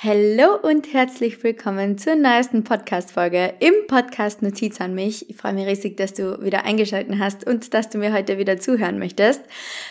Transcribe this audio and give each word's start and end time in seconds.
Hallo 0.00 0.54
und 0.62 0.92
herzlich 0.92 1.42
willkommen 1.42 1.98
zur 1.98 2.14
neuesten 2.14 2.62
Podcast-Folge 2.62 3.54
im 3.58 3.74
Podcast 3.88 4.42
Notiz 4.42 4.80
an 4.80 4.94
mich. 4.94 5.28
Ich 5.28 5.34
freue 5.34 5.54
mich 5.54 5.66
riesig, 5.66 5.96
dass 5.96 6.14
du 6.14 6.40
wieder 6.40 6.64
eingeschaltet 6.64 7.18
hast 7.18 7.44
und 7.44 7.74
dass 7.74 7.90
du 7.90 7.98
mir 7.98 8.12
heute 8.12 8.38
wieder 8.38 8.60
zuhören 8.60 9.00
möchtest. 9.00 9.42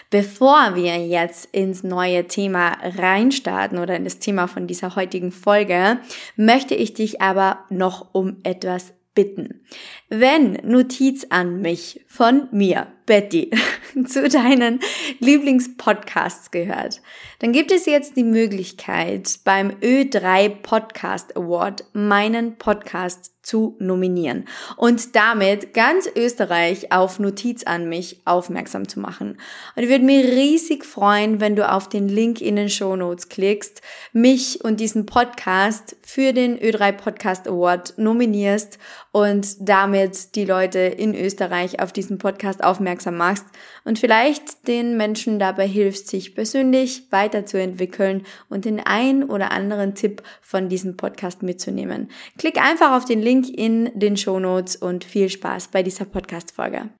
Bevor 0.10 0.76
wir 0.76 0.96
jetzt 1.06 1.50
ins 1.54 1.84
neue 1.84 2.26
Thema 2.26 2.78
reinstarten 2.82 3.80
oder 3.80 3.98
in 3.98 4.06
das 4.06 4.20
Thema 4.20 4.48
von 4.48 4.66
dieser 4.66 4.96
heutigen 4.96 5.34
Folge, 5.34 6.00
möchte 6.38 6.74
ich 6.74 6.94
dich 6.94 7.20
aber 7.22 7.66
noch 7.70 8.14
um 8.14 8.38
etwas 8.44 8.94
bitten. 9.14 9.66
Wenn 10.08 10.54
Notiz 10.64 11.28
an 11.32 11.60
mich 11.60 12.06
von 12.08 12.48
mir 12.54 12.88
Betty 13.08 13.50
zu 14.06 14.30
deinen 14.30 14.82
Lieblingspodcasts 15.20 16.52
gehört, 16.52 17.02
dann 17.40 17.54
gibt 17.54 17.72
es 17.72 17.88
jetzt 17.88 18.16
die 18.16 18.24
Möglichkeit, 18.24 19.40
beim 19.44 19.72
Ö3 19.82 20.50
Podcast 20.62 21.36
Award 21.36 21.86
meinen 21.94 22.58
Podcast 22.60 23.32
zu 23.48 23.78
nominieren 23.80 24.44
und 24.76 25.16
damit 25.16 25.74
ganz 25.74 26.10
Österreich 26.14 26.92
auf 26.92 27.18
Notiz 27.18 27.64
an 27.64 27.88
mich 27.88 28.22
aufmerksam 28.26 28.90
zu 28.90 29.00
machen. 29.00 29.40
Und 29.76 29.84
ich 29.84 29.90
würde 29.90 30.04
mich 30.04 30.26
riesig 30.26 30.84
freuen, 30.84 31.40
wenn 31.40 31.56
du 31.56 31.72
auf 31.72 31.88
den 31.88 32.10
Link 32.10 32.42
in 32.42 32.58
den 32.58 32.68
Show 32.68 32.98
Notes 32.98 33.30
klickst, 33.30 33.82
mich 34.12 34.66
und 34.66 34.82
diesen 34.82 35.06
Podcast 35.06 35.96
für 36.02 36.34
den 36.34 36.60
Ö3 36.60 36.92
Podcast 36.92 37.48
Award 37.48 37.94
nominierst 37.98 38.80
und 39.18 39.68
damit 39.68 40.36
die 40.36 40.46
Leute 40.46 40.78
in 40.78 41.16
Österreich 41.16 41.82
auf 41.82 41.92
diesen 41.92 42.20
Podcast 42.20 42.64
aufmerksam 42.64 43.18
machst 43.18 43.46
und 43.84 43.98
vielleicht 43.98 44.68
den 44.68 44.96
Menschen 44.96 45.40
dabei 45.40 45.68
hilfst, 45.68 46.08
sich 46.08 46.36
persönlich 46.36 47.08
weiterzuentwickeln 47.10 48.28
und 48.48 48.66
den 48.66 48.80
ein 48.80 49.24
oder 49.24 49.50
anderen 49.50 49.96
Tipp 49.96 50.22
von 50.40 50.70
diesem 50.70 50.98
Podcast 50.98 51.42
mitzunehmen. 51.42 52.12
Klick 52.38 52.62
einfach 52.62 52.96
auf 52.96 53.06
den 53.06 53.24
Link 53.24 53.50
in 53.50 53.90
den 53.96 54.18
Show 54.18 54.40
Notes 54.40 54.76
und 54.76 55.04
viel 55.04 55.30
Spaß 55.30 55.70
bei 55.70 55.82
dieser 55.82 56.06
Podcast-Folge. 56.06 56.92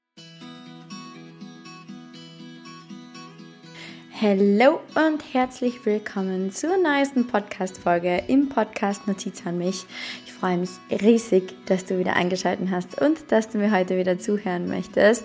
Hallo 4.20 4.80
und 4.96 5.22
herzlich 5.32 5.86
willkommen 5.86 6.52
zur 6.52 6.76
neuesten 6.78 7.28
Podcast-Folge 7.28 8.24
im 8.28 8.50
Podcast 8.50 9.06
Notiz 9.06 9.46
an 9.46 9.60
mich. 9.60 9.86
Ich 10.26 10.34
freue 10.34 10.58
mich 10.58 10.72
riesig, 10.90 11.54
dass 11.68 11.86
du 11.86 12.00
wieder 12.00 12.16
eingeschaltet 12.16 12.70
hast 12.72 13.00
und 13.00 13.32
dass 13.32 13.50
du 13.50 13.60
mir 13.60 13.72
heute 13.72 13.96
wieder 13.96 14.18
zuhören 14.18 14.68
möchtest. 14.68 15.24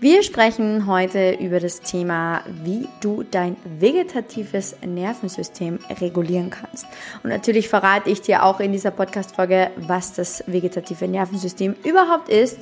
Wir 0.00 0.24
sprechen 0.24 0.88
heute 0.88 1.34
über 1.34 1.60
das 1.60 1.80
Thema, 1.82 2.42
wie 2.64 2.88
du 3.00 3.22
dein 3.22 3.56
vegetatives 3.78 4.74
Nervensystem 4.84 5.78
regulieren 6.00 6.50
kannst. 6.50 6.86
Und 7.22 7.30
natürlich 7.30 7.68
verrate 7.68 8.10
ich 8.10 8.20
dir 8.20 8.42
auch 8.42 8.58
in 8.58 8.72
dieser 8.72 8.90
Podcast-Folge, 8.90 9.70
was 9.76 10.12
das 10.12 10.42
vegetative 10.48 11.06
Nervensystem 11.06 11.76
überhaupt 11.84 12.30
ist 12.30 12.58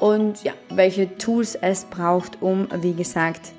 und 0.00 0.42
ja, 0.44 0.54
welche 0.70 1.18
Tools 1.18 1.56
es 1.56 1.84
braucht, 1.84 2.40
um, 2.40 2.68
wie 2.80 2.94
gesagt, 2.94 3.52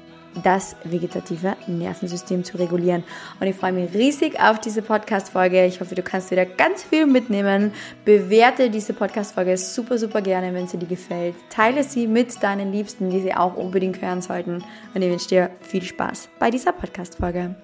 das 0.44 0.76
vegetative 0.84 1.56
Nervensystem 1.68 2.44
zu 2.44 2.58
regulieren. 2.58 3.04
Und 3.40 3.48
ich 3.48 3.56
freue 3.56 3.74
mich 3.74 3.94
riesig 3.94 4.40
auf 4.40 4.60
diese 4.60 4.82
Podcast-Folge. 4.82 5.66
Ich 5.66 5.82
hoffe, 5.82 5.96
du 5.96 6.02
kannst 6.02 6.32
wieder 6.32 6.46
ganz 6.46 6.84
viel 6.84 7.06
mitnehmen. 7.06 7.74
Bewerte 8.06 8.70
diese 8.70 8.94
Podcast-Folge 8.94 9.58
super, 9.58 9.98
super 9.98 10.22
gerne, 10.22 10.54
wenn 10.54 10.68
sie 10.68 10.78
dir 10.78 10.88
gefällt. 10.88 11.36
Teile 11.50 11.84
sie 11.84 12.08
mit 12.08 12.42
deinen 12.42 12.72
Liebsten, 12.72 13.10
die 13.10 13.22
sie 13.22 13.34
auch 13.34 13.56
unbedingt 13.56 14.02
hören 14.02 14.22
sollten. 14.22 14.64
Und 14.94 15.02
ich 15.02 15.10
wünsche 15.10 15.30
dir 15.30 15.52
viel 15.62 15.84
Spaß 15.84 16.30
bei 16.40 16.50
dieser 16.50 16.72
Podcast-Folge. 16.72 17.56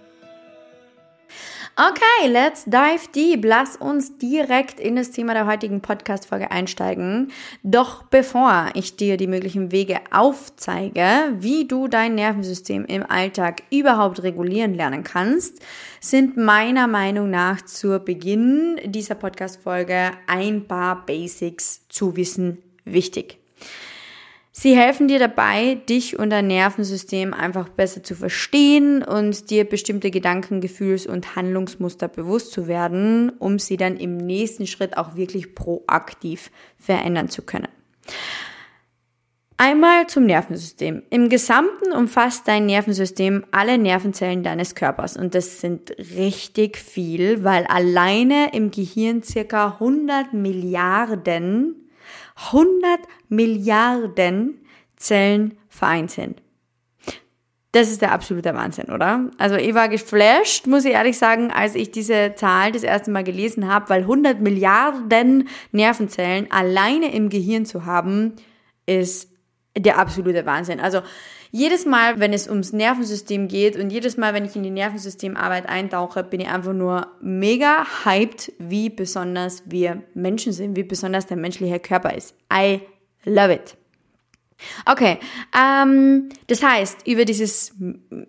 Okay, 1.79 2.27
let's 2.27 2.65
dive 2.65 3.07
deep. 3.13 3.45
Lass 3.45 3.75
uns 3.75 4.17
direkt 4.17 4.79
in 4.79 4.95
das 4.95 5.11
Thema 5.11 5.35
der 5.35 5.45
heutigen 5.45 5.79
Podcast-Folge 5.79 6.49
einsteigen. 6.49 7.31
Doch 7.61 8.01
bevor 8.01 8.71
ich 8.73 8.95
dir 8.95 9.15
die 9.15 9.27
möglichen 9.27 9.71
Wege 9.71 9.99
aufzeige, 10.09 11.35
wie 11.37 11.67
du 11.67 11.87
dein 11.87 12.15
Nervensystem 12.15 12.83
im 12.85 13.07
Alltag 13.07 13.61
überhaupt 13.69 14.23
regulieren 14.23 14.73
lernen 14.73 15.03
kannst, 15.03 15.59
sind 16.01 16.35
meiner 16.35 16.87
Meinung 16.87 17.29
nach 17.29 17.61
zu 17.61 17.99
Beginn 17.99 18.79
dieser 18.83 19.13
Podcast-Folge 19.13 20.13
ein 20.25 20.67
paar 20.67 21.05
Basics 21.05 21.87
zu 21.89 22.15
wissen 22.15 22.57
wichtig. 22.85 23.37
Sie 24.59 24.75
helfen 24.75 25.07
dir 25.07 25.19
dabei, 25.19 25.75
dich 25.87 26.17
und 26.17 26.31
dein 26.31 26.47
Nervensystem 26.47 27.31
einfach 27.31 27.69
besser 27.69 28.01
zu 28.01 28.15
verstehen 28.15 29.03
und 29.03 29.51
dir 29.51 29.65
bestimmte 29.65 30.09
Gedanken, 30.09 30.61
Gefühls- 30.61 31.05
und 31.05 31.35
Handlungsmuster 31.35 32.07
bewusst 32.07 32.53
zu 32.53 32.65
werden, 32.67 33.29
um 33.37 33.59
sie 33.59 33.77
dann 33.77 33.97
im 33.97 34.17
nächsten 34.17 34.65
Schritt 34.65 34.97
auch 34.97 35.15
wirklich 35.15 35.53
proaktiv 35.53 36.49
verändern 36.75 37.29
zu 37.29 37.43
können. 37.43 37.67
Einmal 39.57 40.07
zum 40.07 40.25
Nervensystem. 40.25 41.03
Im 41.11 41.29
Gesamten 41.29 41.91
umfasst 41.91 42.47
dein 42.47 42.65
Nervensystem 42.65 43.45
alle 43.51 43.77
Nervenzellen 43.77 44.41
deines 44.41 44.73
Körpers 44.73 45.17
und 45.17 45.35
das 45.35 45.61
sind 45.61 45.91
richtig 46.15 46.77
viel, 46.77 47.43
weil 47.43 47.67
alleine 47.67 48.55
im 48.55 48.71
Gehirn 48.71 49.21
circa 49.21 49.73
100 49.73 50.33
Milliarden 50.33 51.86
100 52.45 52.99
Milliarden 53.29 54.61
Zellen 54.95 55.57
vereint 55.69 56.11
sind. 56.11 56.41
Das 57.73 57.91
ist 57.91 58.01
der 58.01 58.11
absolute 58.11 58.55
Wahnsinn, 58.55 58.89
oder? 58.91 59.29
Also 59.37 59.55
ich 59.55 59.75
war 59.75 59.89
geflasht, 59.89 60.65
muss 60.67 60.85
ich 60.85 60.93
ehrlich 60.93 61.17
sagen, 61.17 61.51
als 61.51 61.75
ich 61.75 61.91
diese 61.91 62.33
Zahl 62.35 62.71
das 62.71 62.83
erste 62.83 63.11
Mal 63.11 63.23
gelesen 63.23 63.67
habe, 63.67 63.89
weil 63.89 64.01
100 64.01 64.39
Milliarden 64.41 65.49
Nervenzellen 65.71 66.51
alleine 66.51 67.13
im 67.13 67.29
Gehirn 67.29 67.65
zu 67.65 67.85
haben, 67.85 68.33
ist 68.85 69.29
der 69.77 69.97
absolute 69.97 70.45
Wahnsinn. 70.45 70.79
Also 70.79 71.01
jedes 71.51 71.85
Mal, 71.85 72.19
wenn 72.19 72.33
es 72.33 72.47
ums 72.47 72.73
Nervensystem 72.73 73.47
geht 73.47 73.77
und 73.77 73.89
jedes 73.89 74.17
Mal, 74.17 74.33
wenn 74.33 74.45
ich 74.45 74.55
in 74.55 74.63
die 74.63 74.69
Nervensystemarbeit 74.69 75.67
eintauche, 75.69 76.23
bin 76.23 76.41
ich 76.41 76.49
einfach 76.49 76.73
nur 76.73 77.07
mega 77.21 77.85
hyped, 78.03 78.51
wie 78.59 78.89
besonders 78.89 79.63
wir 79.65 80.03
Menschen 80.13 80.51
sind, 80.51 80.75
wie 80.75 80.83
besonders 80.83 81.25
der 81.25 81.37
menschliche 81.37 81.79
Körper 81.79 82.13
ist. 82.13 82.35
I 82.51 82.81
love 83.23 83.53
it. 83.53 83.77
Okay, 84.85 85.19
ähm, 85.55 86.29
das 86.47 86.63
heißt, 86.63 87.07
über 87.07 87.25
dieses 87.25 87.75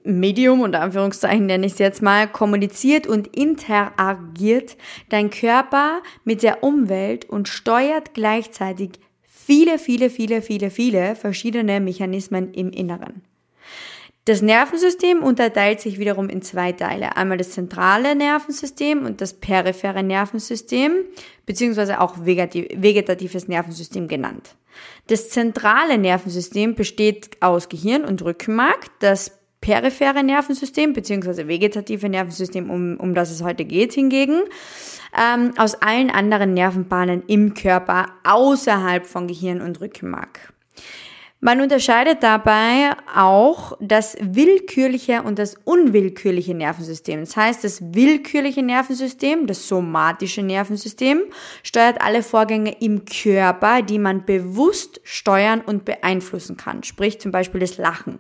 Medium, 0.05 0.61
unter 0.61 0.83
Anführungszeichen 0.83 1.47
nenne 1.47 1.67
ich 1.67 1.73
es 1.73 1.79
jetzt 1.79 2.03
mal, 2.03 2.29
kommuniziert 2.29 3.07
und 3.07 3.35
interagiert 3.35 4.77
dein 5.09 5.31
Körper 5.31 6.03
mit 6.25 6.43
der 6.43 6.63
Umwelt 6.63 7.25
und 7.25 7.49
steuert 7.49 8.13
gleichzeitig 8.13 9.01
viele, 9.49 9.79
viele, 9.79 10.11
viele, 10.11 10.43
viele, 10.43 10.71
viele 10.71 11.17
verschiedene 11.17 11.81
Mechanismen 11.81 12.53
im 12.53 12.69
Inneren. 12.69 13.23
Das 14.27 14.43
Nervensystem 14.43 15.23
unterteilt 15.23 15.81
sich 15.81 15.99
wiederum 15.99 16.29
in 16.29 16.43
zwei 16.43 16.73
Teile. 16.73 17.17
Einmal 17.17 17.39
das 17.39 17.53
zentrale 17.53 18.15
Nervensystem 18.15 19.07
und 19.07 19.23
das 19.23 19.33
periphere 19.33 20.03
Nervensystem, 20.03 20.97
beziehungsweise 21.47 22.03
auch 22.03 22.19
vegetatives 22.27 23.49
Nervensystem 23.49 24.07
genannt. 24.07 24.55
Das 25.07 25.31
zentrale 25.31 25.97
Nervensystem 25.97 26.75
besteht 26.75 27.39
aus 27.41 27.71
Gehirn 27.71 28.05
und 28.05 28.21
Rückenmark. 28.21 28.89
Das 28.99 29.38
periphere 29.61 30.23
Nervensystem, 30.23 30.93
beziehungsweise 30.93 31.49
vegetative 31.49 32.09
Nervensystem, 32.09 32.71
um, 32.71 32.97
um 32.99 33.15
das 33.15 33.31
es 33.31 33.43
heute 33.43 33.65
geht 33.65 33.93
hingegen, 33.93 34.43
ähm, 35.17 35.53
aus 35.57 35.75
allen 35.77 36.11
anderen 36.11 36.55
Nervenbahnen 36.55 37.23
im 37.27 37.55
Körper 37.55 38.07
außerhalb 38.25 39.07
von 39.07 39.27
Gehirn 39.27 39.61
und 39.61 39.81
Rückenmark. 39.81 40.53
Man 41.41 41.61
unterscheidet 41.61 42.25
dabei 42.25 42.97
auch 43.15 43.77
das 43.79 44.17
willkürliche 44.21 45.23
und 45.23 45.39
das 45.39 45.55
unwillkürliche 45.65 46.53
Nervensystem. 46.53 47.21
Das 47.21 47.37
heißt, 47.37 47.63
das 47.63 47.81
willkürliche 47.95 48.65
Nervensystem, 48.65 49.47
das 49.47 49.69
somatische 49.69 50.43
Nervensystem, 50.43 51.21
steuert 51.63 52.03
alle 52.03 52.25
Vorgänge 52.25 52.75
im 52.81 53.05
Körper, 53.05 53.83
die 53.83 54.01
man 54.01 54.25
bewusst 54.25 55.01
steuern 55.05 55.61
und 55.61 55.85
beeinflussen 55.85 56.57
kann. 56.57 56.83
Sprich 56.83 57.21
zum 57.21 57.31
Beispiel 57.31 57.61
das 57.61 57.79
Lachen. 57.79 58.19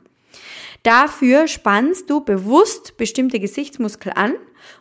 Dafür 0.82 1.48
spannst 1.48 2.08
du 2.08 2.25
bewusst 2.25 2.96
bestimmte 2.96 3.40
Gesichtsmuskeln 3.40 4.16
an 4.16 4.34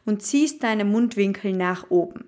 und 0.05 0.21
ziehst 0.21 0.63
deine 0.63 0.85
Mundwinkel 0.85 1.53
nach 1.53 1.89
oben. 1.89 2.25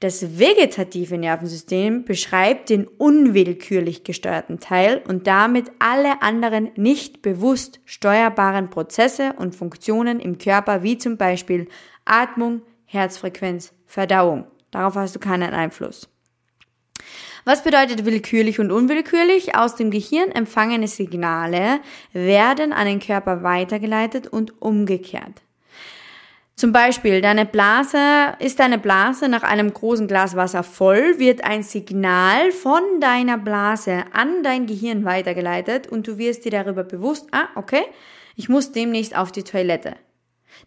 Das 0.00 0.38
vegetative 0.38 1.18
Nervensystem 1.18 2.04
beschreibt 2.04 2.70
den 2.70 2.86
unwillkürlich 2.86 4.04
gesteuerten 4.04 4.60
Teil 4.60 5.02
und 5.08 5.26
damit 5.26 5.72
alle 5.80 6.22
anderen 6.22 6.70
nicht 6.76 7.20
bewusst 7.20 7.80
steuerbaren 7.84 8.70
Prozesse 8.70 9.32
und 9.36 9.56
Funktionen 9.56 10.20
im 10.20 10.38
Körper, 10.38 10.84
wie 10.84 10.98
zum 10.98 11.16
Beispiel 11.16 11.66
Atmung, 12.04 12.62
Herzfrequenz, 12.84 13.72
Verdauung. 13.86 14.46
Darauf 14.70 14.94
hast 14.94 15.16
du 15.16 15.18
keinen 15.18 15.52
Einfluss. 15.52 16.08
Was 17.48 17.62
bedeutet 17.62 18.04
willkürlich 18.04 18.60
und 18.60 18.70
unwillkürlich? 18.70 19.56
Aus 19.56 19.74
dem 19.74 19.90
Gehirn 19.90 20.30
empfangene 20.32 20.86
Signale 20.86 21.80
werden 22.12 22.74
an 22.74 22.84
den 22.84 23.00
Körper 23.00 23.42
weitergeleitet 23.42 24.26
und 24.26 24.60
umgekehrt. 24.60 25.40
Zum 26.56 26.72
Beispiel, 26.72 27.22
deine 27.22 27.46
Blase, 27.46 28.36
ist 28.38 28.60
deine 28.60 28.76
Blase 28.76 29.30
nach 29.30 29.44
einem 29.44 29.72
großen 29.72 30.06
Glas 30.06 30.36
Wasser 30.36 30.62
voll, 30.62 31.18
wird 31.18 31.42
ein 31.42 31.62
Signal 31.62 32.52
von 32.52 32.82
deiner 33.00 33.38
Blase 33.38 34.04
an 34.12 34.42
dein 34.42 34.66
Gehirn 34.66 35.06
weitergeleitet 35.06 35.86
und 35.86 36.06
du 36.06 36.18
wirst 36.18 36.44
dir 36.44 36.50
darüber 36.50 36.84
bewusst, 36.84 37.28
ah, 37.32 37.48
okay, 37.54 37.86
ich 38.36 38.50
muss 38.50 38.72
demnächst 38.72 39.16
auf 39.16 39.32
die 39.32 39.44
Toilette. 39.44 39.96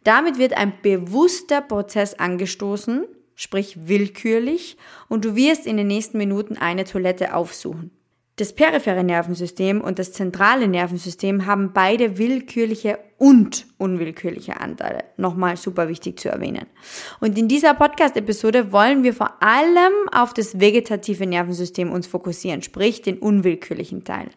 Damit 0.03 0.39
wird 0.39 0.57
ein 0.57 0.73
bewusster 0.81 1.61
Prozess 1.61 2.15
angestoßen, 2.15 3.05
sprich 3.41 3.87
willkürlich, 3.87 4.77
und 5.09 5.25
du 5.25 5.35
wirst 5.35 5.65
in 5.65 5.75
den 5.75 5.87
nächsten 5.87 6.19
Minuten 6.19 6.57
eine 6.57 6.83
Toilette 6.83 7.33
aufsuchen. 7.33 7.89
Das 8.35 8.53
periphere 8.53 9.03
Nervensystem 9.03 9.81
und 9.81 9.97
das 9.97 10.13
zentrale 10.13 10.67
Nervensystem 10.67 11.47
haben 11.47 11.73
beide 11.73 12.19
willkürliche 12.19 12.99
und 13.17 13.65
unwillkürliche 13.79 14.61
Anteile. 14.61 15.03
Nochmal 15.17 15.57
super 15.57 15.89
wichtig 15.89 16.19
zu 16.19 16.29
erwähnen. 16.29 16.67
Und 17.19 17.37
in 17.37 17.47
dieser 17.47 17.73
Podcast-Episode 17.73 18.71
wollen 18.71 19.03
wir 19.03 19.13
vor 19.13 19.41
allem 19.41 19.93
auf 20.11 20.35
das 20.35 20.59
vegetative 20.59 21.25
Nervensystem 21.25 21.91
uns 21.91 22.05
fokussieren, 22.05 22.61
sprich 22.61 23.01
den 23.01 23.17
unwillkürlichen 23.17 24.03
Teil. 24.03 24.29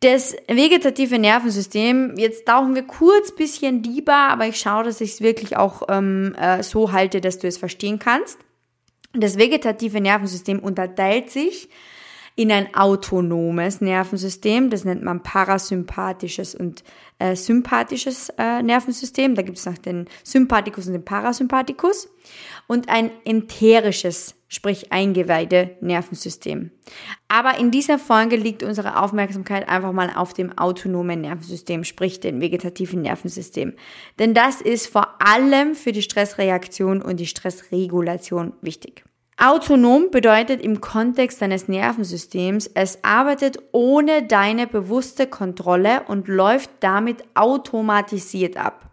Das 0.00 0.36
vegetative 0.46 1.18
Nervensystem, 1.18 2.14
jetzt 2.16 2.46
tauchen 2.46 2.76
wir 2.76 2.84
kurz 2.84 3.34
bisschen 3.34 3.82
lieber, 3.82 4.14
aber 4.14 4.46
ich 4.46 4.60
schaue, 4.60 4.84
dass 4.84 5.00
ich 5.00 5.14
es 5.14 5.20
wirklich 5.20 5.56
auch 5.56 5.82
ähm, 5.88 6.36
äh, 6.36 6.62
so 6.62 6.92
halte, 6.92 7.20
dass 7.20 7.40
du 7.40 7.48
es 7.48 7.58
verstehen 7.58 7.98
kannst. 7.98 8.38
Das 9.12 9.38
vegetative 9.38 10.00
Nervensystem 10.00 10.60
unterteilt 10.60 11.30
sich 11.30 11.68
in 12.36 12.52
ein 12.52 12.72
autonomes 12.72 13.80
Nervensystem, 13.80 14.70
das 14.70 14.84
nennt 14.84 15.02
man 15.02 15.24
parasympathisches 15.24 16.54
und 16.54 16.84
äh, 17.18 17.34
sympathisches 17.34 18.28
äh, 18.38 18.62
Nervensystem, 18.62 19.34
da 19.34 19.42
gibt 19.42 19.58
es 19.58 19.66
noch 19.66 19.78
den 19.78 20.06
Sympathikus 20.22 20.86
und 20.86 20.92
den 20.92 21.04
Parasympathikus 21.04 22.08
und 22.68 22.88
ein 22.88 23.10
enterisches, 23.24 24.36
sprich 24.48 24.92
eingeweihte 24.92 25.76
Nervensystem. 25.80 26.70
Aber 27.28 27.58
in 27.58 27.70
dieser 27.70 27.98
Folge 27.98 28.36
liegt 28.36 28.62
unsere 28.62 29.02
Aufmerksamkeit 29.02 29.68
einfach 29.68 29.92
mal 29.92 30.10
auf 30.14 30.32
dem 30.32 30.56
autonomen 30.56 31.20
Nervensystem, 31.20 31.84
sprich 31.84 32.20
dem 32.20 32.40
vegetativen 32.40 33.02
Nervensystem. 33.02 33.74
Denn 34.18 34.34
das 34.34 34.60
ist 34.60 34.86
vor 34.86 35.16
allem 35.20 35.74
für 35.74 35.92
die 35.92 36.02
Stressreaktion 36.02 37.02
und 37.02 37.20
die 37.20 37.26
Stressregulation 37.26 38.54
wichtig. 38.62 39.04
Autonom 39.40 40.10
bedeutet 40.10 40.60
im 40.62 40.80
Kontext 40.80 41.40
deines 41.40 41.68
Nervensystems, 41.68 42.66
es 42.74 43.04
arbeitet 43.04 43.58
ohne 43.70 44.24
deine 44.26 44.66
bewusste 44.66 45.28
Kontrolle 45.28 46.02
und 46.08 46.26
läuft 46.26 46.70
damit 46.80 47.22
automatisiert 47.34 48.56
ab. 48.56 48.87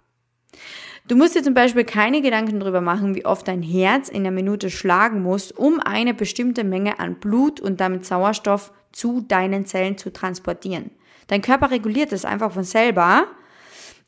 Du 1.08 1.16
musst 1.16 1.36
dir 1.36 1.44
zum 1.44 1.54
Beispiel 1.54 1.84
keine 1.84 2.22
Gedanken 2.22 2.60
darüber 2.60 2.82
machen, 2.82 3.16
wie 3.16 3.26
oft 3.26 3.48
dein 3.48 3.62
Herz 3.62 4.10
in 4.10 4.24
der 4.24 4.32
Minute 4.32 4.70
schlagen 4.70 5.22
muss, 5.22 5.52
um 5.52 5.80
eine 5.80 6.14
bestimmte 6.14 6.64
Menge 6.64 7.00
an 7.00 7.16
Blut 7.16 7.60
und 7.60 7.80
damit 7.80 8.06
Sauerstoff 8.06 8.74
zu 8.92 9.22
deinen 9.22 9.66
Zellen 9.66 9.98
zu 9.98 10.12
transportieren. 10.12 10.92
Dein 11.28 11.42
Körper 11.42 11.70
reguliert 11.70 12.12
es 12.12 12.26
einfach 12.26 12.52
von 12.52 12.64
selber 12.64 13.28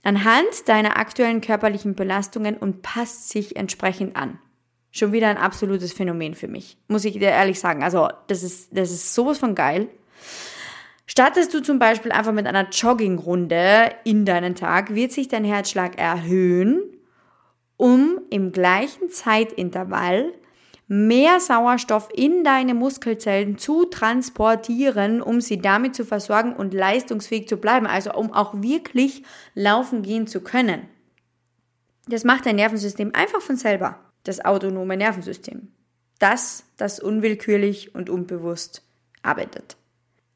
anhand 0.04 0.68
deiner 0.68 0.98
aktuellen 0.98 1.42
körperlichen 1.42 1.96
Belastungen 1.96 2.58
und 2.58 2.82
passt 2.82 3.30
sich 3.30 3.56
entsprechend 3.56 4.16
an 4.16 4.40
schon 4.98 5.12
wieder 5.12 5.28
ein 5.28 5.38
absolutes 5.38 5.94
Phänomen 5.94 6.34
für 6.34 6.48
mich. 6.48 6.78
Muss 6.88 7.06
ich 7.06 7.14
dir 7.14 7.30
ehrlich 7.30 7.60
sagen. 7.60 7.84
Also, 7.84 8.10
das 8.28 8.44
ist, 8.44 8.76
das 8.76 8.92
ist 8.92 9.14
sowas 9.14 9.38
von 9.38 9.56
geil. 9.56 9.90
Startest 11.10 11.54
du 11.54 11.62
zum 11.62 11.80
Beispiel 11.80 12.12
einfach 12.12 12.34
mit 12.34 12.46
einer 12.48 12.68
Joggingrunde 12.70 13.92
in 14.04 14.26
deinen 14.26 14.56
Tag, 14.56 14.94
wird 14.94 15.14
sich 15.14 15.30
dein 15.30 15.46
Herzschlag 15.46 15.98
erhöhen, 15.98 16.82
um 17.78 18.20
im 18.30 18.52
gleichen 18.52 19.10
Zeitintervall 19.10 20.34
mehr 20.88 21.40
Sauerstoff 21.40 22.10
in 22.14 22.44
deine 22.44 22.74
Muskelzellen 22.74 23.58
zu 23.58 23.86
transportieren, 23.86 25.22
um 25.22 25.40
sie 25.40 25.60
damit 25.60 25.96
zu 25.96 26.04
versorgen 26.06 26.54
und 26.54 26.74
leistungsfähig 26.74 27.48
zu 27.48 27.56
bleiben, 27.56 27.88
also 27.88 28.14
um 28.14 28.34
auch 28.34 28.62
wirklich 28.62 29.24
laufen 29.54 30.02
gehen 30.02 30.28
zu 30.28 30.42
können. 30.42 30.90
Das 32.10 32.26
macht 32.26 32.46
dein 32.46 32.58
Nervensystem 32.58 33.12
einfach 33.14 33.42
von 33.42 33.56
selber 33.56 34.00
das 34.24 34.44
autonome 34.44 34.98
Nervensystem. 34.98 35.70
Das, 36.20 36.66
das 36.76 37.00
unwillkürlich 37.00 37.96
und 37.96 38.10
unbewusst 38.10 38.84
arbeitet. 39.22 39.78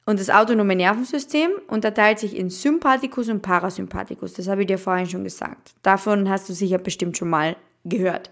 Und 0.06 0.20
das 0.20 0.30
autonome 0.30 0.76
Nervensystem 0.76 1.52
unterteilt 1.68 2.20
sich 2.20 2.36
in 2.36 2.50
Sympathikus 2.50 3.30
und 3.30 3.42
Parasympathikus. 3.42 4.34
Das 4.34 4.48
habe 4.48 4.62
ich 4.62 4.68
dir 4.68 4.80
vorhin 4.80 5.08
schon 5.08 5.24
gesagt. 5.24 5.74
Davon 5.84 6.30
hast 6.30 6.50
du 6.50 6.54
sicher 6.54 6.80
bestimmt 6.80 7.18
schon 7.18 7.30
mal 7.30 7.56
gehört. 7.86 8.32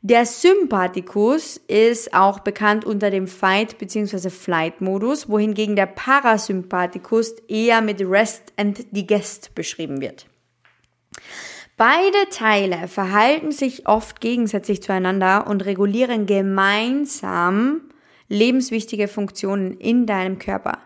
Der 0.00 0.26
Sympathikus 0.26 1.56
ist 1.56 2.14
auch 2.14 2.38
bekannt 2.38 2.84
unter 2.84 3.10
dem 3.10 3.26
Fight- 3.26 3.78
bzw. 3.78 4.30
Flight-Modus, 4.30 5.28
wohingegen 5.28 5.74
der 5.74 5.86
Parasympathikus 5.86 7.32
eher 7.48 7.80
mit 7.80 8.00
Rest 8.00 8.52
and 8.56 8.86
Digest 8.92 9.56
beschrieben 9.56 10.00
wird. 10.00 10.26
Beide 11.76 12.28
Teile 12.30 12.86
verhalten 12.86 13.50
sich 13.50 13.88
oft 13.88 14.20
gegensätzlich 14.20 14.82
zueinander 14.82 15.46
und 15.48 15.64
regulieren 15.64 16.26
gemeinsam 16.26 17.80
lebenswichtige 18.28 19.08
Funktionen 19.08 19.78
in 19.78 20.06
deinem 20.06 20.38
Körper. 20.38 20.78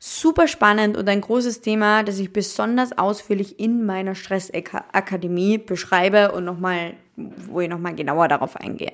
Super 0.00 0.48
spannend 0.48 0.96
und 0.96 1.08
ein 1.08 1.20
großes 1.20 1.60
Thema, 1.60 2.02
das 2.02 2.18
ich 2.18 2.32
besonders 2.32 2.98
ausführlich 2.98 3.60
in 3.60 3.86
meiner 3.86 4.16
Stressakademie 4.16 5.58
beschreibe 5.58 6.32
und 6.32 6.44
nochmal, 6.44 6.94
wo 7.16 7.60
ich 7.60 7.68
nochmal 7.68 7.94
genauer 7.94 8.26
darauf 8.26 8.56
eingehe. 8.56 8.92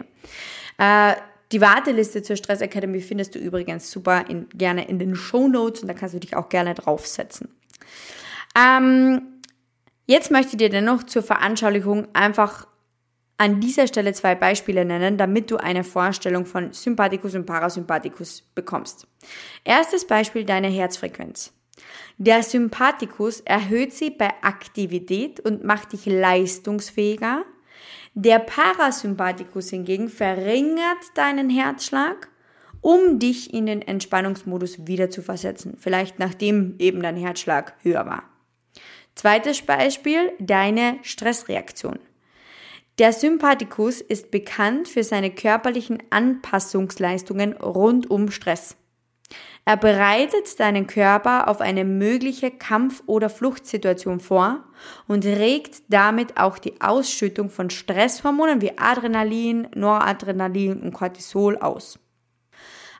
Äh, 0.76 1.14
die 1.52 1.60
Warteliste 1.60 2.22
zur 2.22 2.36
Stressakademie 2.36 3.00
findest 3.00 3.34
du 3.34 3.38
übrigens 3.38 3.90
super 3.90 4.24
in, 4.28 4.46
gerne 4.50 4.86
in 4.88 4.98
den 4.98 5.14
Show 5.14 5.48
Notes 5.48 5.82
und 5.82 5.88
da 5.88 5.94
kannst 5.94 6.14
du 6.14 6.20
dich 6.20 6.36
auch 6.36 6.50
gerne 6.50 6.74
draufsetzen. 6.74 7.48
Ähm, 8.56 9.22
Jetzt 10.06 10.30
möchte 10.30 10.52
ich 10.52 10.58
dir 10.58 10.68
dennoch 10.68 11.04
zur 11.04 11.22
Veranschaulichung 11.22 12.08
einfach 12.12 12.66
an 13.36 13.60
dieser 13.60 13.86
Stelle 13.86 14.12
zwei 14.12 14.34
Beispiele 14.34 14.84
nennen, 14.84 15.16
damit 15.16 15.50
du 15.50 15.56
eine 15.56 15.84
Vorstellung 15.84 16.46
von 16.46 16.72
Sympathikus 16.72 17.34
und 17.34 17.46
Parasympathikus 17.46 18.42
bekommst. 18.54 19.06
Erstes 19.64 20.06
Beispiel 20.06 20.44
deine 20.44 20.68
Herzfrequenz. 20.68 21.52
Der 22.16 22.42
Sympathikus 22.44 23.40
erhöht 23.40 23.92
sie 23.92 24.10
bei 24.10 24.30
Aktivität 24.42 25.40
und 25.40 25.64
macht 25.64 25.92
dich 25.92 26.06
leistungsfähiger. 26.06 27.44
Der 28.14 28.38
Parasympathikus 28.38 29.70
hingegen 29.70 30.08
verringert 30.08 30.98
deinen 31.14 31.50
Herzschlag, 31.50 32.28
um 32.80 33.18
dich 33.18 33.52
in 33.52 33.66
den 33.66 33.82
Entspannungsmodus 33.82 34.86
wieder 34.86 35.10
zu 35.10 35.22
versetzen. 35.22 35.76
Vielleicht 35.80 36.20
nachdem 36.20 36.76
eben 36.78 37.02
dein 37.02 37.16
Herzschlag 37.16 37.74
höher 37.82 38.06
war. 38.06 38.22
Zweites 39.16 39.62
Beispiel, 39.62 40.32
deine 40.38 40.98
Stressreaktion. 41.02 41.98
Der 42.98 43.12
Sympathikus 43.12 44.00
ist 44.00 44.30
bekannt 44.30 44.86
für 44.86 45.02
seine 45.02 45.32
körperlichen 45.32 46.00
Anpassungsleistungen 46.10 47.54
rund 47.54 48.08
um 48.08 48.30
Stress. 48.30 48.76
Er 49.64 49.76
bereitet 49.76 50.60
deinen 50.60 50.86
Körper 50.86 51.48
auf 51.48 51.60
eine 51.60 51.84
mögliche 51.84 52.52
Kampf- 52.52 53.02
oder 53.06 53.30
Fluchtsituation 53.30 54.20
vor 54.20 54.62
und 55.08 55.24
regt 55.24 55.82
damit 55.88 56.38
auch 56.38 56.58
die 56.58 56.80
Ausschüttung 56.80 57.50
von 57.50 57.70
Stresshormonen 57.70 58.60
wie 58.60 58.78
Adrenalin, 58.78 59.66
Noradrenalin 59.74 60.80
und 60.80 60.92
Cortisol 60.92 61.56
aus. 61.56 61.98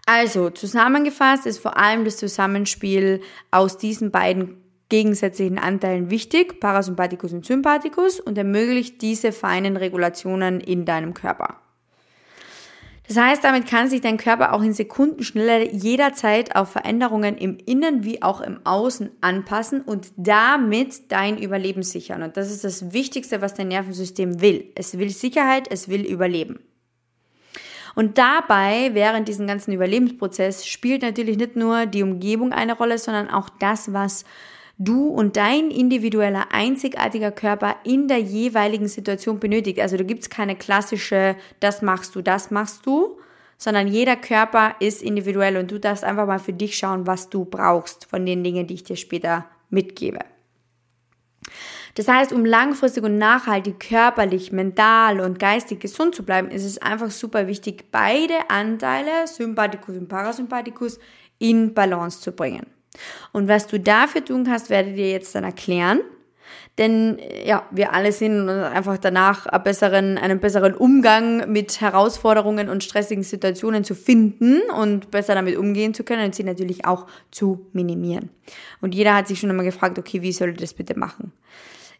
Also 0.06 0.50
zusammengefasst 0.50 1.46
ist 1.46 1.58
vor 1.58 1.76
allem 1.76 2.04
das 2.04 2.16
Zusammenspiel 2.16 3.20
aus 3.50 3.78
diesen 3.78 4.10
beiden 4.10 4.63
gegensätzlichen 4.88 5.58
Anteilen 5.58 6.10
wichtig, 6.10 6.60
Parasympathikus 6.60 7.32
und 7.32 7.44
Sympathikus, 7.44 8.20
und 8.20 8.38
ermöglicht 8.38 9.02
diese 9.02 9.32
feinen 9.32 9.76
Regulationen 9.76 10.60
in 10.60 10.84
deinem 10.84 11.14
Körper. 11.14 11.58
Das 13.06 13.18
heißt, 13.18 13.44
damit 13.44 13.66
kann 13.66 13.90
sich 13.90 14.00
dein 14.00 14.16
Körper 14.16 14.54
auch 14.54 14.62
in 14.62 14.72
Sekundenschnelle 14.72 15.72
jederzeit 15.72 16.56
auf 16.56 16.70
Veränderungen 16.70 17.36
im 17.36 17.58
Innen 17.66 18.02
wie 18.02 18.22
auch 18.22 18.40
im 18.40 18.60
Außen 18.64 19.10
anpassen 19.20 19.82
und 19.82 20.08
damit 20.16 21.12
dein 21.12 21.36
Überleben 21.36 21.82
sichern. 21.82 22.22
Und 22.22 22.38
das 22.38 22.50
ist 22.50 22.64
das 22.64 22.94
Wichtigste, 22.94 23.42
was 23.42 23.52
dein 23.52 23.68
Nervensystem 23.68 24.40
will. 24.40 24.72
Es 24.74 24.96
will 24.98 25.10
Sicherheit, 25.10 25.68
es 25.70 25.88
will 25.88 26.06
Überleben. 26.06 26.60
Und 27.94 28.16
dabei, 28.16 28.90
während 28.94 29.28
diesem 29.28 29.46
ganzen 29.46 29.72
Überlebensprozess, 29.72 30.66
spielt 30.66 31.02
natürlich 31.02 31.36
nicht 31.36 31.56
nur 31.56 31.86
die 31.86 32.02
Umgebung 32.02 32.52
eine 32.52 32.76
Rolle, 32.76 32.98
sondern 32.98 33.28
auch 33.28 33.50
das, 33.50 33.92
was 33.92 34.24
du 34.78 35.08
und 35.08 35.36
dein 35.36 35.70
individueller, 35.70 36.46
einzigartiger 36.52 37.30
Körper 37.30 37.76
in 37.84 38.08
der 38.08 38.18
jeweiligen 38.18 38.88
Situation 38.88 39.38
benötigt. 39.38 39.80
Also 39.80 39.96
da 39.96 40.04
gibt's 40.04 40.30
keine 40.30 40.56
klassische, 40.56 41.36
das 41.60 41.82
machst 41.82 42.14
du, 42.14 42.22
das 42.22 42.50
machst 42.50 42.84
du, 42.86 43.18
sondern 43.56 43.86
jeder 43.86 44.16
Körper 44.16 44.74
ist 44.80 45.02
individuell 45.02 45.56
und 45.56 45.70
du 45.70 45.78
darfst 45.78 46.04
einfach 46.04 46.26
mal 46.26 46.40
für 46.40 46.52
dich 46.52 46.76
schauen, 46.76 47.06
was 47.06 47.30
du 47.30 47.44
brauchst 47.44 48.06
von 48.06 48.26
den 48.26 48.42
Dingen, 48.42 48.66
die 48.66 48.74
ich 48.74 48.84
dir 48.84 48.96
später 48.96 49.46
mitgebe. 49.70 50.20
Das 51.94 52.08
heißt, 52.08 52.32
um 52.32 52.44
langfristig 52.44 53.04
und 53.04 53.18
nachhaltig 53.18 53.78
körperlich, 53.78 54.50
mental 54.50 55.20
und 55.20 55.38
geistig 55.38 55.78
gesund 55.78 56.14
zu 56.14 56.24
bleiben, 56.24 56.50
ist 56.50 56.64
es 56.64 56.78
einfach 56.78 57.10
super 57.10 57.46
wichtig, 57.46 57.92
beide 57.92 58.50
Anteile, 58.50 59.26
Sympathikus 59.26 59.96
und 59.96 60.08
Parasympathikus, 60.08 60.98
in 61.38 61.72
Balance 61.72 62.20
zu 62.20 62.32
bringen. 62.32 62.66
Und 63.32 63.48
was 63.48 63.66
du 63.66 63.78
dafür 63.80 64.24
tun 64.24 64.44
kannst, 64.44 64.70
werde 64.70 64.90
ich 64.90 64.96
dir 64.96 65.10
jetzt 65.10 65.34
dann 65.34 65.44
erklären. 65.44 66.00
Denn 66.76 67.18
ja, 67.44 67.66
wir 67.70 67.92
alle 67.92 68.10
sind 68.10 68.48
einfach 68.48 68.98
danach 68.98 69.46
einen 69.46 69.62
besseren, 69.62 70.18
einen 70.18 70.40
besseren 70.40 70.74
Umgang 70.74 71.50
mit 71.50 71.80
Herausforderungen 71.80 72.68
und 72.68 72.82
stressigen 72.82 73.22
Situationen 73.22 73.84
zu 73.84 73.94
finden 73.94 74.60
und 74.76 75.10
besser 75.12 75.36
damit 75.36 75.56
umgehen 75.56 75.94
zu 75.94 76.02
können 76.02 76.24
und 76.24 76.34
sie 76.34 76.42
natürlich 76.42 76.84
auch 76.84 77.06
zu 77.30 77.66
minimieren. 77.72 78.30
Und 78.80 78.94
jeder 78.94 79.14
hat 79.14 79.28
sich 79.28 79.38
schon 79.38 79.50
einmal 79.50 79.64
gefragt, 79.64 79.98
okay, 79.98 80.22
wie 80.22 80.32
soll 80.32 80.50
ich 80.50 80.56
das 80.56 80.74
bitte 80.74 80.98
machen? 80.98 81.32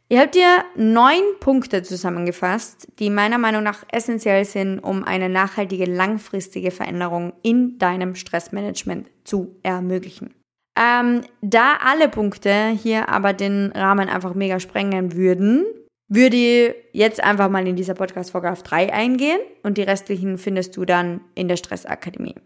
Ich 0.09 0.19
habe 0.19 0.31
dir 0.31 0.65
neun 0.77 1.23
Punkte 1.41 1.83
zusammengefasst, 1.83 2.89
die 2.99 3.11
meiner 3.11 3.39
Meinung 3.39 3.63
nach 3.63 3.85
essentiell 3.91 4.45
sind, 4.45 4.81
um 4.81 5.03
eine 5.05 5.29
nachhaltige, 5.29 5.87
langfristige 5.87 6.73
Veränderung 6.73 7.33
in 7.43 7.79
deinem 7.79 8.15
Stressmanagement 8.15 9.09
zu 9.23 9.57
ermöglichen. 9.63 10.35
Ähm, 10.77 11.23
da 11.41 11.79
alle 11.85 12.09
Punkte 12.09 12.69
hier 12.71 13.09
aber 13.09 13.33
den 13.33 13.71
Rahmen 13.73 14.09
einfach 14.09 14.35
mega 14.35 14.59
sprengen 14.59 15.15
würden, 15.15 15.65
würde 16.09 16.37
ich 16.37 16.75
jetzt 16.93 17.23
einfach 17.23 17.49
mal 17.49 17.67
in 17.67 17.77
dieser 17.77 17.95
Podcast-Folge 17.95 18.51
auf 18.51 18.63
drei 18.63 18.93
eingehen 18.93 19.41
und 19.63 19.79
die 19.79 19.83
restlichen 19.83 20.39
findest 20.39 20.77
du 20.77 20.85
dann 20.85 21.21
in 21.35 21.49
der 21.49 21.57
Stressakademie. 21.57 22.37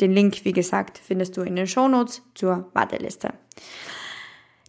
Den 0.00 0.12
Link, 0.12 0.44
wie 0.44 0.52
gesagt, 0.52 0.98
findest 0.98 1.36
du 1.36 1.42
in 1.42 1.56
den 1.56 1.66
Shownotes 1.66 2.22
zur 2.34 2.70
Warteliste. 2.74 3.34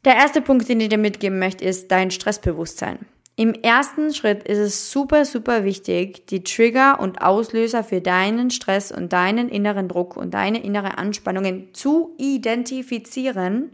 Der 0.05 0.15
erste 0.15 0.41
Punkt, 0.41 0.67
den 0.67 0.81
ich 0.81 0.89
dir 0.89 0.97
mitgeben 0.97 1.39
möchte, 1.39 1.63
ist 1.63 1.89
dein 1.91 2.11
Stressbewusstsein. 2.11 2.99
Im 3.35 3.55
ersten 3.55 4.13
Schritt 4.13 4.43
ist 4.43 4.59
es 4.59 4.91
super, 4.91 5.25
super 5.25 5.63
wichtig, 5.63 6.27
die 6.27 6.43
Trigger 6.43 6.99
und 6.99 7.23
Auslöser 7.23 7.83
für 7.83 7.99
deinen 7.99 8.51
Stress 8.51 8.91
und 8.91 9.11
deinen 9.11 9.49
inneren 9.49 9.87
Druck 9.87 10.15
und 10.15 10.35
deine 10.35 10.63
innere 10.63 10.99
Anspannungen 10.99 11.73
zu 11.73 12.13
identifizieren 12.19 13.71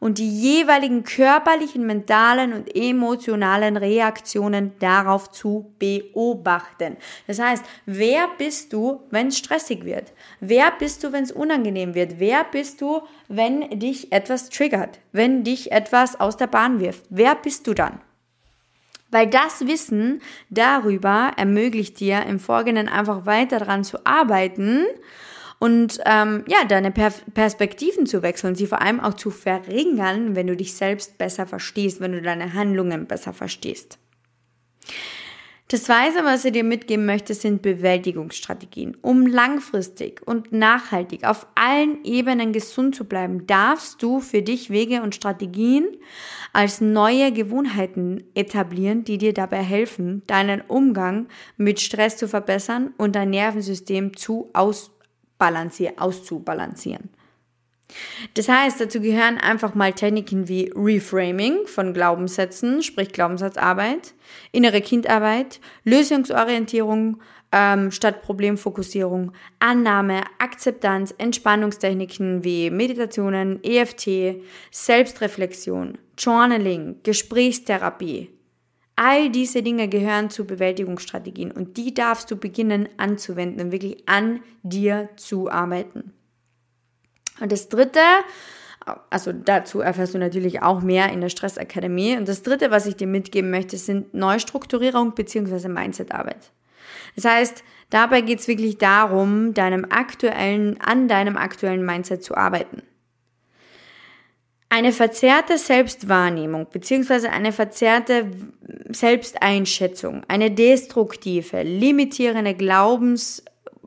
und 0.00 0.18
die 0.18 0.28
jeweiligen 0.28 1.02
körperlichen, 1.02 1.86
mentalen 1.86 2.52
und 2.52 2.76
emotionalen 2.76 3.78
Reaktionen 3.78 4.72
darauf 4.80 5.30
zu 5.30 5.72
beobachten. 5.78 6.98
Das 7.26 7.38
heißt, 7.38 7.64
wer 7.86 8.28
bist 8.36 8.74
du, 8.74 9.00
wenn 9.10 9.28
es 9.28 9.38
stressig 9.38 9.86
wird? 9.86 10.12
Wer 10.40 10.72
bist 10.78 11.02
du, 11.02 11.12
wenn 11.12 11.24
es 11.24 11.32
unangenehm 11.32 11.94
wird? 11.94 12.18
Wer 12.20 12.44
bist 12.44 12.82
du, 12.82 13.00
wenn 13.28 13.78
dich 13.78 14.12
etwas 14.12 14.50
triggert? 14.50 14.98
Wenn 15.12 15.42
dich 15.42 15.72
etwas 15.72 16.20
aus 16.20 16.36
der 16.36 16.48
Bahn 16.48 16.80
wirft? 16.80 17.04
Wer 17.08 17.34
bist 17.34 17.66
du 17.66 17.72
dann? 17.72 18.00
Weil 19.10 19.28
das 19.28 19.66
Wissen 19.66 20.20
darüber 20.50 21.32
ermöglicht 21.36 21.98
dir 22.00 22.24
im 22.26 22.38
Folgenden 22.38 22.88
einfach 22.88 23.24
weiter 23.26 23.58
daran 23.58 23.84
zu 23.84 24.04
arbeiten 24.04 24.84
und 25.58 25.98
ähm, 26.06 26.44
ja, 26.46 26.64
deine 26.68 26.90
per 26.92 27.10
Perspektiven 27.34 28.06
zu 28.06 28.22
wechseln, 28.22 28.54
sie 28.54 28.66
vor 28.66 28.80
allem 28.80 29.00
auch 29.00 29.14
zu 29.14 29.30
verringern, 29.30 30.36
wenn 30.36 30.46
du 30.46 30.56
dich 30.56 30.74
selbst 30.74 31.18
besser 31.18 31.46
verstehst, 31.46 32.00
wenn 32.00 32.12
du 32.12 32.22
deine 32.22 32.54
Handlungen 32.54 33.06
besser 33.06 33.32
verstehst. 33.32 33.98
Das 35.70 35.82
Zweite, 35.82 36.24
was 36.24 36.46
ich 36.46 36.52
dir 36.52 36.64
mitgeben 36.64 37.04
möchte, 37.04 37.34
sind 37.34 37.60
Bewältigungsstrategien. 37.60 38.96
Um 39.02 39.26
langfristig 39.26 40.26
und 40.26 40.50
nachhaltig 40.50 41.24
auf 41.24 41.46
allen 41.56 42.02
Ebenen 42.06 42.54
gesund 42.54 42.94
zu 42.96 43.04
bleiben, 43.04 43.46
darfst 43.46 44.02
du 44.02 44.20
für 44.20 44.40
dich 44.40 44.70
Wege 44.70 45.02
und 45.02 45.14
Strategien 45.14 45.86
als 46.54 46.80
neue 46.80 47.32
Gewohnheiten 47.32 48.24
etablieren, 48.34 49.04
die 49.04 49.18
dir 49.18 49.34
dabei 49.34 49.62
helfen, 49.62 50.22
deinen 50.26 50.62
Umgang 50.62 51.28
mit 51.58 51.80
Stress 51.80 52.16
zu 52.16 52.28
verbessern 52.28 52.94
und 52.96 53.14
dein 53.14 53.28
Nervensystem 53.28 54.16
zu 54.16 54.48
ausbalancieren, 54.54 55.98
auszubalancieren. 55.98 57.10
Das 58.34 58.48
heißt, 58.48 58.80
dazu 58.80 59.00
gehören 59.00 59.38
einfach 59.38 59.74
mal 59.74 59.92
Techniken 59.92 60.48
wie 60.48 60.70
Reframing 60.74 61.66
von 61.66 61.94
Glaubenssätzen, 61.94 62.82
sprich 62.82 63.12
Glaubenssatzarbeit, 63.12 64.14
innere 64.52 64.80
Kindarbeit, 64.80 65.60
Lösungsorientierung 65.84 67.22
ähm, 67.50 67.90
statt 67.90 68.22
Problemfokussierung, 68.22 69.32
Annahme, 69.58 70.22
Akzeptanz, 70.38 71.14
Entspannungstechniken 71.16 72.44
wie 72.44 72.70
Meditationen, 72.70 73.62
EFT, 73.64 74.42
Selbstreflexion, 74.70 75.96
Journaling, 76.18 76.96
Gesprächstherapie. 77.02 78.30
All 78.96 79.30
diese 79.30 79.62
Dinge 79.62 79.88
gehören 79.88 80.28
zu 80.28 80.44
Bewältigungsstrategien 80.44 81.52
und 81.52 81.76
die 81.76 81.94
darfst 81.94 82.30
du 82.30 82.36
beginnen 82.36 82.88
anzuwenden 82.96 83.66
und 83.66 83.72
wirklich 83.72 84.08
an 84.08 84.40
dir 84.62 85.08
zu 85.16 85.48
arbeiten. 85.48 86.12
Und 87.40 87.52
das 87.52 87.68
dritte, 87.68 88.00
also 89.10 89.32
dazu 89.32 89.80
erfährst 89.80 90.14
du 90.14 90.18
natürlich 90.18 90.62
auch 90.62 90.80
mehr 90.80 91.12
in 91.12 91.20
der 91.20 91.28
Stressakademie. 91.28 92.16
Und 92.16 92.28
das 92.28 92.42
dritte, 92.42 92.70
was 92.70 92.86
ich 92.86 92.96
dir 92.96 93.06
mitgeben 93.06 93.50
möchte, 93.50 93.76
sind 93.76 94.14
Neustrukturierung 94.14 95.14
bzw. 95.14 95.68
Mindsetarbeit. 95.68 96.50
Das 97.16 97.24
heißt, 97.24 97.64
dabei 97.90 98.20
geht 98.20 98.40
es 98.40 98.48
wirklich 98.48 98.78
darum, 98.78 99.54
deinem 99.54 99.86
aktuellen, 99.90 100.80
an 100.80 101.08
deinem 101.08 101.36
aktuellen 101.36 101.84
Mindset 101.84 102.22
zu 102.22 102.36
arbeiten. 102.36 102.82
Eine 104.70 104.92
verzerrte 104.92 105.56
Selbstwahrnehmung 105.56 106.66
bzw. 106.70 107.28
eine 107.28 107.52
verzerrte 107.52 108.30
Selbsteinschätzung, 108.90 110.24
eine 110.28 110.50
destruktive, 110.50 111.62
limitierende 111.62 112.54
Glaubens- 112.54 113.42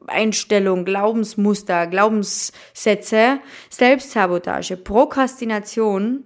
Einstellung, 0.08 0.86
Glaubensmuster, 0.86 1.88
Glaubenssätze, 1.88 3.40
Selbstsabotage, 3.70 4.78
Prokrastination, 4.78 6.24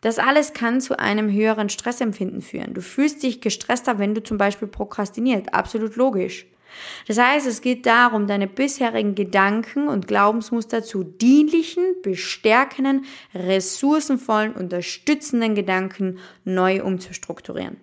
das 0.00 0.18
alles 0.18 0.52
kann 0.52 0.80
zu 0.80 0.98
einem 0.98 1.32
höheren 1.32 1.68
Stressempfinden 1.68 2.42
führen. 2.42 2.74
Du 2.74 2.82
fühlst 2.82 3.22
dich 3.22 3.40
gestresster, 3.40 3.98
wenn 3.98 4.14
du 4.14 4.22
zum 4.22 4.38
Beispiel 4.38 4.68
prokrastiniert. 4.68 5.52
Absolut 5.54 5.96
logisch. 5.96 6.46
Das 7.06 7.18
heißt, 7.18 7.46
es 7.46 7.62
geht 7.62 7.86
darum, 7.86 8.26
deine 8.26 8.46
bisherigen 8.46 9.14
Gedanken 9.14 9.88
und 9.88 10.06
Glaubensmuster 10.06 10.82
zu 10.82 11.04
dienlichen, 11.04 11.82
bestärkenden, 12.02 13.06
ressourcenvollen, 13.34 14.52
unterstützenden 14.52 15.54
Gedanken 15.54 16.18
neu 16.44 16.82
umzustrukturieren. 16.82 17.78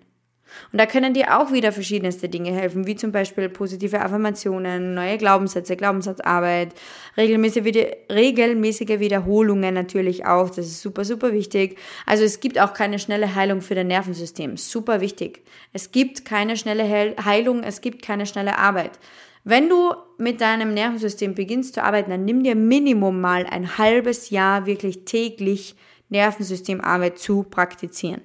Und 0.72 0.80
da 0.80 0.86
können 0.86 1.14
dir 1.14 1.38
auch 1.38 1.52
wieder 1.52 1.72
verschiedenste 1.72 2.28
Dinge 2.28 2.52
helfen, 2.52 2.86
wie 2.86 2.96
zum 2.96 3.12
Beispiel 3.12 3.48
positive 3.48 4.00
Affirmationen, 4.00 4.94
neue 4.94 5.18
Glaubenssätze, 5.18 5.76
Glaubenssatzarbeit, 5.76 6.74
regelmäßige, 7.16 9.00
Wiederholungen 9.00 9.74
natürlich 9.74 10.26
auch. 10.26 10.48
Das 10.48 10.66
ist 10.66 10.80
super, 10.82 11.04
super 11.04 11.32
wichtig. 11.32 11.78
Also 12.06 12.24
es 12.24 12.40
gibt 12.40 12.58
auch 12.60 12.74
keine 12.74 12.98
schnelle 12.98 13.34
Heilung 13.34 13.60
für 13.60 13.74
dein 13.74 13.88
Nervensystem. 13.88 14.56
Super 14.56 15.00
wichtig. 15.00 15.42
Es 15.72 15.92
gibt 15.92 16.24
keine 16.24 16.56
schnelle 16.56 17.14
Heilung, 17.24 17.62
es 17.62 17.80
gibt 17.80 18.02
keine 18.02 18.26
schnelle 18.26 18.58
Arbeit. 18.58 18.98
Wenn 19.46 19.68
du 19.68 19.92
mit 20.16 20.40
deinem 20.40 20.72
Nervensystem 20.72 21.34
beginnst 21.34 21.74
zu 21.74 21.82
arbeiten, 21.82 22.10
dann 22.10 22.24
nimm 22.24 22.42
dir 22.42 22.54
Minimum 22.54 23.20
mal 23.20 23.44
ein 23.44 23.76
halbes 23.76 24.30
Jahr 24.30 24.64
wirklich 24.64 25.04
täglich 25.04 25.76
Nervensystemarbeit 26.08 27.18
zu 27.18 27.42
praktizieren. 27.42 28.22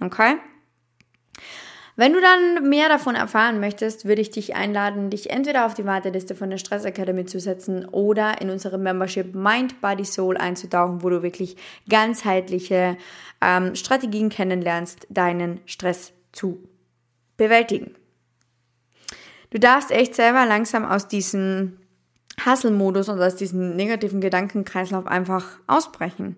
Okay? 0.00 0.36
Wenn 2.00 2.14
du 2.14 2.20
dann 2.22 2.66
mehr 2.66 2.88
davon 2.88 3.14
erfahren 3.14 3.60
möchtest, 3.60 4.06
würde 4.06 4.22
ich 4.22 4.30
dich 4.30 4.56
einladen, 4.56 5.10
dich 5.10 5.28
entweder 5.28 5.66
auf 5.66 5.74
die 5.74 5.84
Warteliste 5.84 6.34
von 6.34 6.48
der 6.48 6.56
Stress 6.56 6.86
Academy 6.86 7.26
zu 7.26 7.38
setzen 7.38 7.84
oder 7.84 8.40
in 8.40 8.48
unsere 8.48 8.78
Membership 8.78 9.34
Mind, 9.34 9.82
Body, 9.82 10.06
Soul 10.06 10.38
einzutauchen, 10.38 11.02
wo 11.02 11.10
du 11.10 11.22
wirklich 11.22 11.58
ganzheitliche 11.90 12.96
ähm, 13.42 13.74
Strategien 13.74 14.30
kennenlernst, 14.30 15.08
deinen 15.10 15.60
Stress 15.66 16.14
zu 16.32 16.66
bewältigen. 17.36 17.94
Du 19.50 19.58
darfst 19.58 19.90
echt 19.90 20.14
selber 20.14 20.46
langsam 20.46 20.86
aus 20.86 21.06
diesem 21.06 21.76
Hustle-Modus 22.46 23.10
und 23.10 23.20
aus 23.20 23.36
diesem 23.36 23.76
negativen 23.76 24.22
Gedankenkreislauf 24.22 25.06
einfach 25.06 25.58
ausbrechen. 25.66 26.36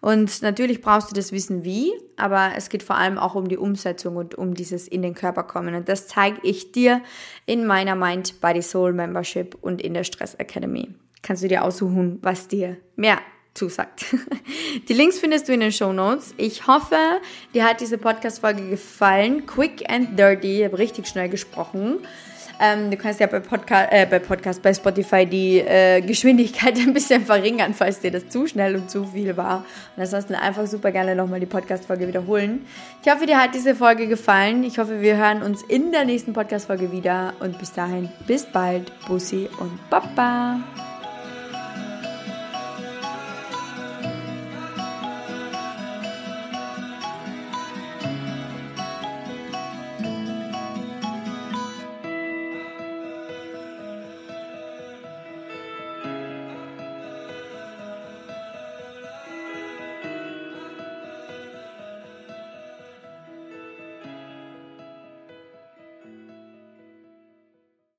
Und 0.00 0.42
natürlich 0.42 0.80
brauchst 0.80 1.10
du 1.10 1.14
das 1.14 1.32
Wissen 1.32 1.64
wie, 1.64 1.92
aber 2.16 2.52
es 2.56 2.68
geht 2.68 2.82
vor 2.82 2.96
allem 2.96 3.18
auch 3.18 3.34
um 3.34 3.48
die 3.48 3.56
Umsetzung 3.56 4.16
und 4.16 4.36
um 4.36 4.54
dieses 4.54 4.86
in 4.86 5.02
den 5.02 5.14
Körper 5.14 5.42
kommen. 5.42 5.74
Und 5.74 5.88
das 5.88 6.06
zeige 6.06 6.38
ich 6.42 6.72
dir 6.72 7.02
in 7.46 7.66
meiner 7.66 7.96
Mind 7.96 8.40
Body 8.40 8.62
Soul 8.62 8.92
Membership 8.92 9.56
und 9.60 9.82
in 9.82 9.94
der 9.94 10.04
Stress 10.04 10.34
Academy. 10.34 10.88
Kannst 11.22 11.42
du 11.42 11.48
dir 11.48 11.64
aussuchen, 11.64 12.18
was 12.22 12.46
dir 12.46 12.76
mehr 12.94 13.18
zusagt. 13.54 14.06
Die 14.88 14.94
Links 14.94 15.18
findest 15.18 15.48
du 15.48 15.52
in 15.52 15.60
den 15.60 15.72
Show 15.72 15.92
Notes. 15.92 16.32
Ich 16.36 16.66
hoffe, 16.68 16.96
dir 17.54 17.64
hat 17.64 17.80
diese 17.80 17.98
Podcast-Folge 17.98 18.68
gefallen. 18.68 19.46
Quick 19.46 19.90
and 19.90 20.16
dirty, 20.16 20.60
ich 20.60 20.64
habe 20.64 20.78
richtig 20.78 21.08
schnell 21.08 21.28
gesprochen. 21.28 21.98
Ähm, 22.60 22.90
du 22.90 22.96
kannst 22.96 23.20
ja 23.20 23.26
bei, 23.26 23.40
Podca 23.40 23.86
äh, 23.90 24.06
bei 24.06 24.18
Podcast, 24.18 24.62
bei 24.62 24.74
Spotify 24.74 25.26
die 25.26 25.58
äh, 25.58 26.00
Geschwindigkeit 26.00 26.76
ein 26.78 26.92
bisschen 26.92 27.24
verringern, 27.24 27.74
falls 27.74 28.00
dir 28.00 28.10
das 28.10 28.28
zu 28.28 28.46
schnell 28.46 28.76
und 28.76 28.90
zu 28.90 29.04
viel 29.04 29.36
war. 29.36 29.64
Und 29.96 30.02
ansonsten 30.02 30.34
einfach 30.34 30.66
super 30.66 30.90
gerne 30.90 31.14
nochmal 31.14 31.40
die 31.40 31.46
Podcast-Folge 31.46 32.08
wiederholen. 32.08 32.66
Ich 33.02 33.12
hoffe, 33.12 33.26
dir 33.26 33.38
hat 33.38 33.54
diese 33.54 33.74
Folge 33.74 34.08
gefallen. 34.08 34.64
Ich 34.64 34.78
hoffe, 34.78 35.00
wir 35.00 35.16
hören 35.16 35.42
uns 35.42 35.62
in 35.62 35.92
der 35.92 36.04
nächsten 36.04 36.32
Podcast-Folge 36.32 36.90
wieder. 36.90 37.34
Und 37.40 37.58
bis 37.58 37.72
dahin, 37.72 38.08
bis 38.26 38.44
bald. 38.44 38.92
Bussi 39.06 39.48
und 39.60 39.78
Baba. 39.90 40.87